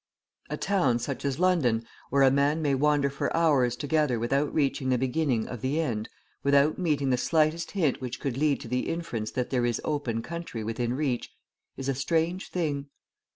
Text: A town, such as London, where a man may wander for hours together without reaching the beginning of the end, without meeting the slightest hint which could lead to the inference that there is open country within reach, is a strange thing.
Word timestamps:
A 0.49 0.57
town, 0.57 0.97
such 0.97 1.23
as 1.23 1.37
London, 1.39 1.85
where 2.09 2.23
a 2.23 2.31
man 2.31 2.59
may 2.63 2.73
wander 2.73 3.07
for 3.07 3.31
hours 3.37 3.75
together 3.75 4.17
without 4.17 4.51
reaching 4.51 4.89
the 4.89 4.97
beginning 4.97 5.47
of 5.47 5.61
the 5.61 5.79
end, 5.79 6.09
without 6.41 6.79
meeting 6.79 7.11
the 7.11 7.17
slightest 7.17 7.69
hint 7.69 8.01
which 8.01 8.19
could 8.19 8.35
lead 8.35 8.59
to 8.61 8.67
the 8.67 8.89
inference 8.89 9.29
that 9.29 9.51
there 9.51 9.63
is 9.63 9.79
open 9.83 10.23
country 10.23 10.63
within 10.63 10.95
reach, 10.95 11.29
is 11.77 11.87
a 11.87 11.93
strange 11.93 12.49
thing. 12.49 12.87